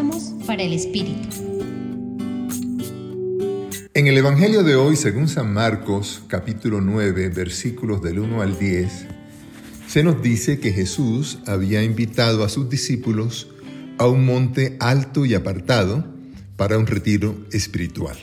[0.00, 1.28] Bálsamos para el Espíritu.
[3.92, 8.90] En el Evangelio de hoy, según San Marcos, capítulo 9, versículos del 1 al 10,
[9.88, 13.48] se nos dice que Jesús había invitado a sus discípulos
[13.98, 16.06] a un monte alto y apartado
[16.56, 18.16] para un retiro espiritual.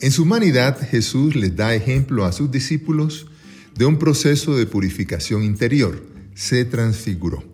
[0.00, 3.26] En su humanidad, Jesús les da ejemplo a sus discípulos
[3.74, 6.00] de un proceso de purificación interior.
[6.34, 7.51] Se transfiguró.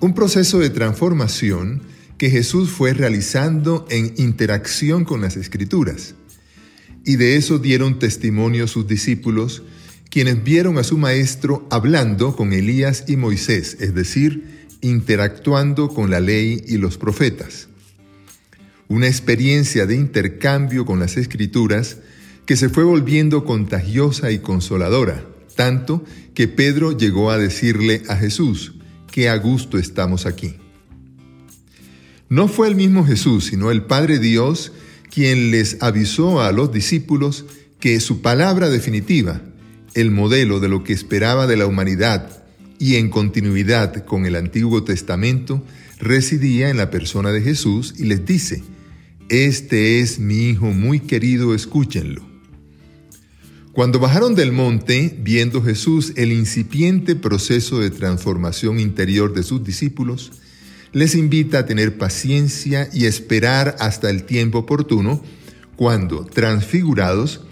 [0.00, 1.82] Un proceso de transformación
[2.18, 6.14] que Jesús fue realizando en interacción con las escrituras.
[7.04, 9.62] Y de eso dieron testimonio sus discípulos,
[10.10, 16.20] quienes vieron a su maestro hablando con Elías y Moisés, es decir, interactuando con la
[16.20, 17.68] ley y los profetas
[18.88, 21.98] una experiencia de intercambio con las escrituras
[22.44, 25.26] que se fue volviendo contagiosa y consoladora,
[25.56, 26.04] tanto
[26.34, 28.74] que Pedro llegó a decirle a Jesús,
[29.16, 30.56] que a gusto estamos aquí.
[32.28, 34.72] No fue el mismo Jesús, sino el Padre Dios
[35.10, 37.46] quien les avisó a los discípulos
[37.80, 39.40] que su palabra definitiva,
[39.94, 42.44] el modelo de lo que esperaba de la humanidad
[42.78, 45.64] y en continuidad con el Antiguo Testamento,
[45.98, 48.64] residía en la persona de Jesús y les dice,
[49.30, 52.35] este es mi Hijo muy querido, escúchenlo.
[53.76, 60.32] Cuando bajaron del monte, viendo Jesús el incipiente proceso de transformación interior de sus discípulos,
[60.92, 65.22] les invita a tener paciencia y esperar hasta el tiempo oportuno,
[65.76, 67.42] cuando, transfigurados,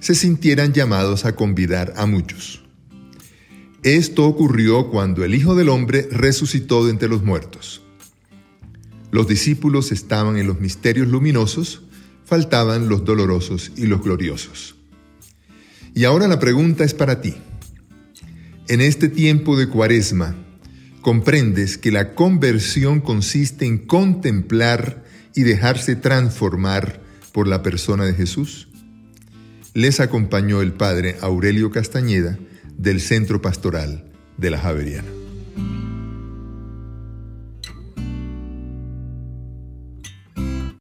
[0.00, 2.62] se sintieran llamados a convidar a muchos.
[3.82, 7.82] Esto ocurrió cuando el Hijo del Hombre resucitó de entre los muertos.
[9.10, 11.82] Los discípulos estaban en los misterios luminosos,
[12.24, 14.76] faltaban los dolorosos y los gloriosos.
[15.94, 17.34] Y ahora la pregunta es para ti.
[18.66, 20.34] En este tiempo de cuaresma,
[21.02, 25.04] ¿comprendes que la conversión consiste en contemplar
[25.36, 27.00] y dejarse transformar
[27.32, 28.68] por la persona de Jesús?
[29.72, 32.38] Les acompañó el padre Aurelio Castañeda
[32.76, 35.23] del Centro Pastoral de la Javeriana.